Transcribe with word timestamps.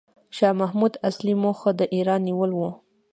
شاه 0.35 0.53
محمود 0.61 0.93
اصلي 1.09 1.33
موخه 1.43 1.69
د 1.79 1.81
ایران 1.95 2.21
نیول 2.27 2.51
و. 2.55 2.61